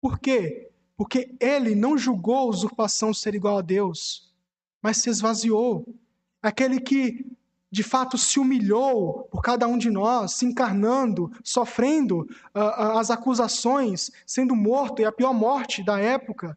[0.00, 0.72] Por quê?
[0.96, 4.34] Porque ele não julgou a usurpação ser igual a Deus,
[4.82, 5.86] mas se esvaziou,
[6.44, 7.26] aquele que
[7.70, 12.20] de fato se humilhou por cada um de nós, se encarnando, sofrendo
[12.54, 16.56] uh, as acusações, sendo morto e a pior morte da época,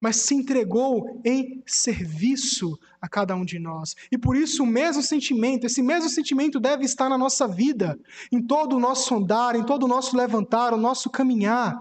[0.00, 3.94] mas se entregou em serviço a cada um de nós.
[4.10, 7.98] E por isso o mesmo sentimento, esse mesmo sentimento deve estar na nossa vida,
[8.30, 11.78] em todo o nosso andar, em todo o nosso levantar, o nosso caminhar.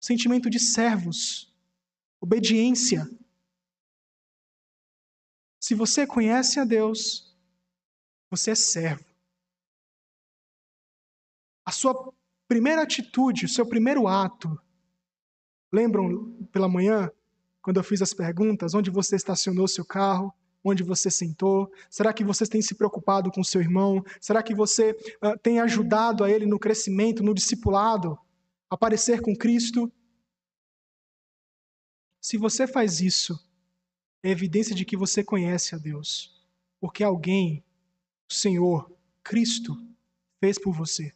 [0.00, 1.52] Sentimento de servos,
[2.20, 3.08] obediência,
[5.68, 7.36] se você conhece a Deus,
[8.30, 9.04] você é servo.
[11.62, 12.10] A sua
[12.48, 14.58] primeira atitude, o seu primeiro ato.
[15.70, 17.10] Lembram pela manhã,
[17.60, 20.32] quando eu fiz as perguntas, onde você estacionou seu carro?
[20.64, 21.70] Onde você sentou?
[21.90, 24.02] Será que você tem se preocupado com seu irmão?
[24.22, 28.18] Será que você uh, tem ajudado a ele no crescimento, no discipulado,
[28.70, 29.92] a parecer com Cristo?
[32.22, 33.38] Se você faz isso,
[34.22, 36.42] é evidência de que você conhece a Deus,
[36.80, 37.64] porque alguém,
[38.28, 38.90] o Senhor,
[39.22, 39.76] Cristo,
[40.40, 41.14] fez por você.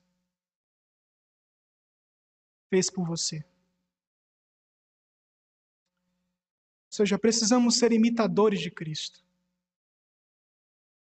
[2.70, 3.44] Fez por você.
[6.86, 9.22] Ou seja, precisamos ser imitadores de Cristo.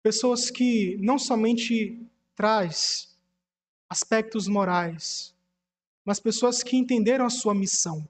[0.04, 3.18] Pessoas que não somente traz
[3.90, 5.36] aspectos morais,
[6.04, 8.08] mas pessoas que entenderam a sua missão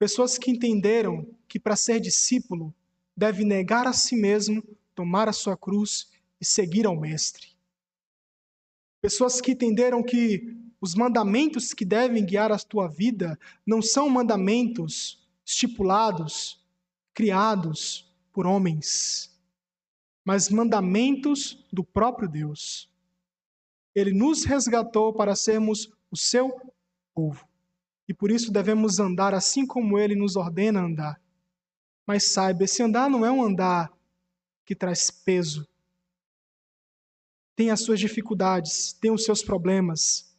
[0.00, 2.72] Pessoas que entenderam que para ser discípulo
[3.16, 4.62] deve negar a si mesmo,
[4.94, 6.08] tomar a sua cruz
[6.40, 7.48] e seguir ao Mestre.
[9.02, 13.36] Pessoas que entenderam que os mandamentos que devem guiar a tua vida
[13.66, 16.64] não são mandamentos estipulados,
[17.12, 19.36] criados por homens,
[20.24, 22.88] mas mandamentos do próprio Deus.
[23.92, 26.60] Ele nos resgatou para sermos o seu
[27.12, 27.44] povo.
[28.08, 31.20] E por isso devemos andar assim como ele nos ordena andar.
[32.10, 33.88] Mas saiba, esse andar não é um andar
[34.64, 35.64] que traz peso.
[37.54, 40.36] Tem as suas dificuldades, tem os seus problemas,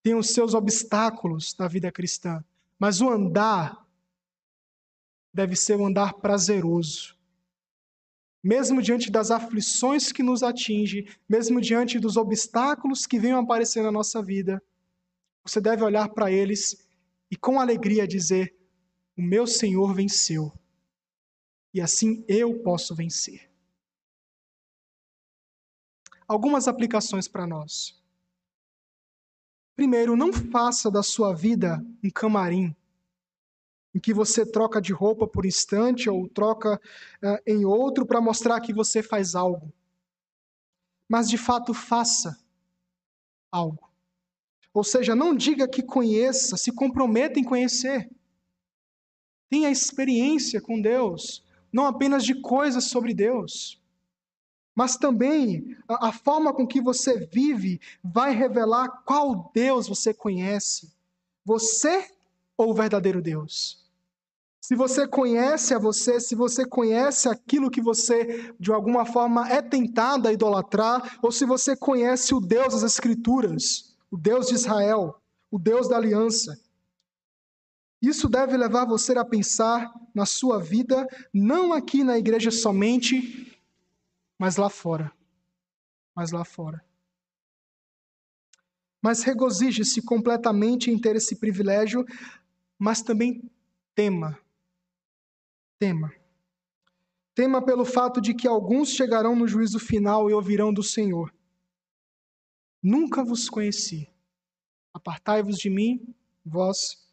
[0.00, 2.44] tem os seus obstáculos na vida cristã.
[2.78, 3.84] Mas o andar
[5.34, 7.16] deve ser um andar prazeroso.
[8.40, 13.90] Mesmo diante das aflições que nos atingem, mesmo diante dos obstáculos que venham aparecer na
[13.90, 14.62] nossa vida,
[15.44, 16.86] você deve olhar para eles
[17.28, 18.54] e com alegria dizer:
[19.16, 20.52] O meu Senhor venceu,
[21.72, 23.50] e assim eu posso vencer.
[26.26, 27.98] Algumas aplicações para nós.
[29.74, 32.74] Primeiro, não faça da sua vida um camarim
[33.94, 36.80] em que você troca de roupa por instante ou troca
[37.22, 39.72] uh, em outro para mostrar que você faz algo.
[41.08, 42.38] Mas de fato faça
[43.50, 43.90] algo.
[44.74, 48.10] Ou seja, não diga que conheça, se comprometa em conhecer.
[49.48, 51.42] Tenha experiência com Deus,
[51.72, 53.80] não apenas de coisas sobre Deus,
[54.74, 60.92] mas também a, a forma com que você vive vai revelar qual Deus você conhece.
[61.44, 62.08] Você
[62.56, 63.84] ou o verdadeiro Deus?
[64.60, 69.62] Se você conhece a você, se você conhece aquilo que você de alguma forma é
[69.62, 75.16] tentado a idolatrar, ou se você conhece o Deus das Escrituras, o Deus de Israel,
[75.50, 76.56] o Deus da aliança.
[78.00, 83.60] Isso deve levar você a pensar na sua vida, não aqui na igreja somente,
[84.38, 85.12] mas lá fora.
[86.14, 86.84] Mas lá fora.
[89.02, 92.04] Mas regozije-se completamente em ter esse privilégio,
[92.78, 93.50] mas também
[93.94, 94.38] tema.
[95.78, 96.12] Tema.
[97.34, 101.32] Tema pelo fato de que alguns chegarão no juízo final e ouvirão do Senhor.
[102.82, 104.08] Nunca vos conheci.
[104.92, 107.07] Apartai-vos de mim, vós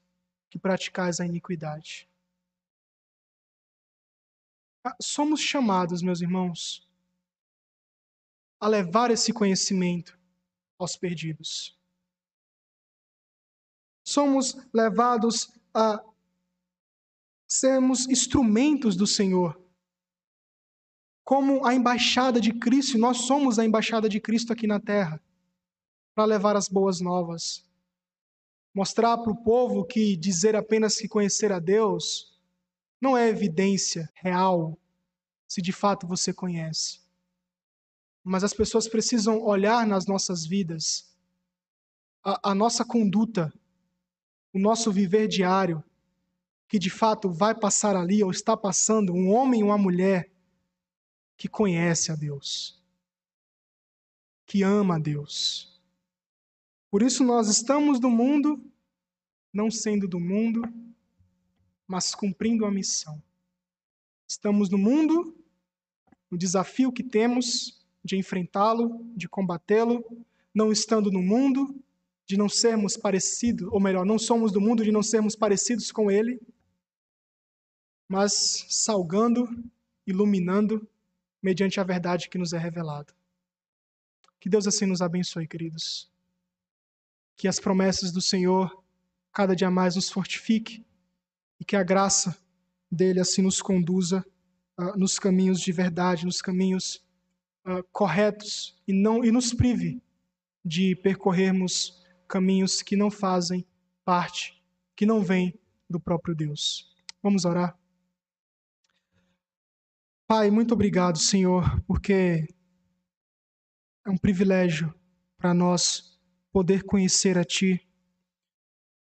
[0.56, 2.10] que praticais a iniquidade.
[4.86, 6.89] Ah, somos chamados, meus irmãos,
[8.58, 10.18] a levar esse conhecimento
[10.80, 11.78] aos perdidos.
[14.08, 16.01] Somos levados a
[17.45, 19.62] sermos instrumentos do Senhor.
[21.26, 25.22] Como a embaixada de Cristo, nós somos a embaixada de Cristo aqui na terra
[26.16, 27.70] para levar as boas novas.
[28.76, 32.38] Mostrar para o povo que dizer apenas que conhecer a Deus
[32.99, 34.78] não é evidência real
[35.47, 36.99] se de fato você conhece.
[38.21, 41.15] Mas as pessoas precisam olhar nas nossas vidas,
[42.21, 43.53] a, a nossa conduta,
[44.51, 45.82] o nosso viver diário,
[46.67, 50.30] que de fato vai passar ali ou está passando um homem e uma mulher
[51.38, 52.84] que conhece a Deus,
[54.45, 55.74] que ama a Deus
[56.96, 58.58] por isso nós estamos no mundo,
[59.52, 60.62] não sendo do mundo,
[61.86, 63.22] mas cumprindo a missão.
[64.26, 65.36] Estamos no mundo,
[66.32, 70.06] no desafio que temos de enfrentá-lo, de combatê-lo,
[70.54, 71.78] não estando no mundo,
[72.26, 76.10] de não sermos parecidos, ou melhor, não somos do mundo de não sermos parecidos com
[76.10, 76.39] ele,
[78.08, 79.50] mas salgando,
[80.08, 80.88] iluminando
[81.43, 83.14] mediante a verdade que nos é revelada.
[84.39, 86.14] Que Deus assim nos abençoe, queridos
[87.36, 88.83] que as promessas do Senhor
[89.33, 90.86] cada dia mais nos fortifique
[91.59, 92.38] e que a graça
[92.89, 94.25] dele assim nos conduza
[94.79, 97.05] uh, nos caminhos de verdade, nos caminhos
[97.67, 100.01] uh, corretos e não e nos prive
[100.63, 103.65] de percorrermos caminhos que não fazem
[104.03, 104.63] parte,
[104.95, 105.59] que não vêm
[105.89, 106.95] do próprio Deus.
[107.21, 107.77] Vamos orar.
[110.27, 112.47] Pai, muito obrigado, Senhor, porque
[114.05, 114.93] é um privilégio
[115.38, 116.14] para nós
[116.56, 117.86] poder conhecer a Ti,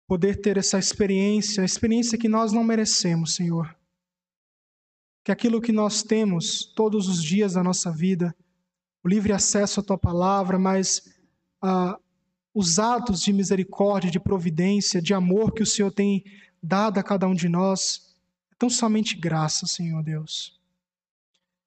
[0.08, 3.78] poder ter essa experiência, a experiência que nós não merecemos, Senhor.
[5.22, 8.34] Que aquilo que nós temos todos os dias da nossa vida,
[9.04, 11.14] o livre acesso à Tua palavra, mas
[11.62, 12.00] ah,
[12.54, 16.24] os atos de misericórdia, de providência, de amor que o Senhor tem
[16.64, 18.16] dado a cada um de nós,
[18.50, 20.58] é tão somente graça, Senhor Deus.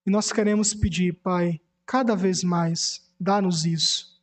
[0.07, 4.14] E nós queremos pedir, Pai, cada vez mais, dá-nos isso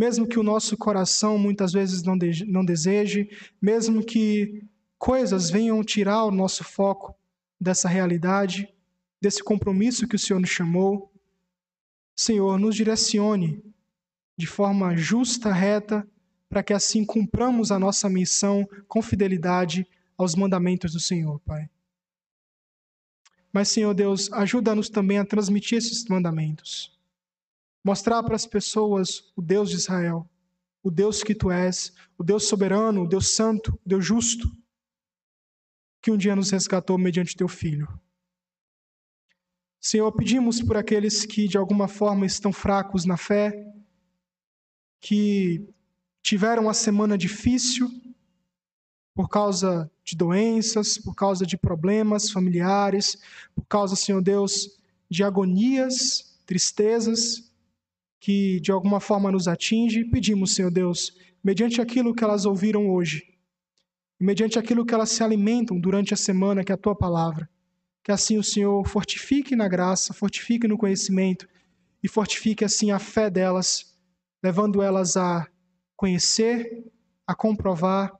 [0.00, 3.28] mesmo que o nosso coração muitas vezes não, de, não deseje,
[3.60, 4.64] mesmo que
[4.98, 7.14] coisas venham tirar o nosso foco
[7.60, 8.66] dessa realidade,
[9.20, 11.12] desse compromisso que o Senhor nos chamou.
[12.16, 13.62] Senhor, nos direcione
[14.38, 16.08] de forma justa, reta,
[16.48, 19.86] para que assim cumpramos a nossa missão com fidelidade
[20.16, 21.68] aos mandamentos do Senhor, Pai.
[23.52, 26.98] Mas, Senhor Deus, ajuda-nos também a transmitir esses mandamentos.
[27.82, 30.28] Mostrar para as pessoas o Deus de Israel,
[30.82, 34.50] o Deus que tu és, o Deus soberano, o Deus santo, o Deus justo,
[36.02, 37.88] que um dia nos resgatou mediante teu Filho.
[39.80, 43.66] Senhor, pedimos por aqueles que de alguma forma estão fracos na fé,
[45.00, 45.66] que
[46.22, 47.90] tiveram uma semana difícil
[49.14, 53.16] por causa de doenças, por causa de problemas familiares,
[53.54, 54.78] por causa, Senhor Deus,
[55.08, 57.49] de agonias, tristezas
[58.20, 60.04] que de alguma forma nos atinge.
[60.04, 63.24] Pedimos, Senhor Deus, mediante aquilo que elas ouviram hoje,
[64.20, 67.48] mediante aquilo que elas se alimentam durante a semana, que é a tua palavra,
[68.04, 71.48] que assim o Senhor fortifique na graça, fortifique no conhecimento
[72.02, 73.98] e fortifique assim a fé delas,
[74.42, 75.48] levando elas a
[75.96, 76.84] conhecer,
[77.26, 78.12] a comprovar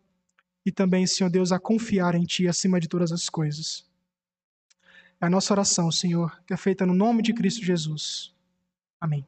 [0.65, 3.87] e também, Senhor Deus, a confiar em Ti acima de todas as coisas.
[5.21, 8.35] É a nossa oração, Senhor, que é feita no nome de Cristo Jesus.
[9.01, 9.27] Amém.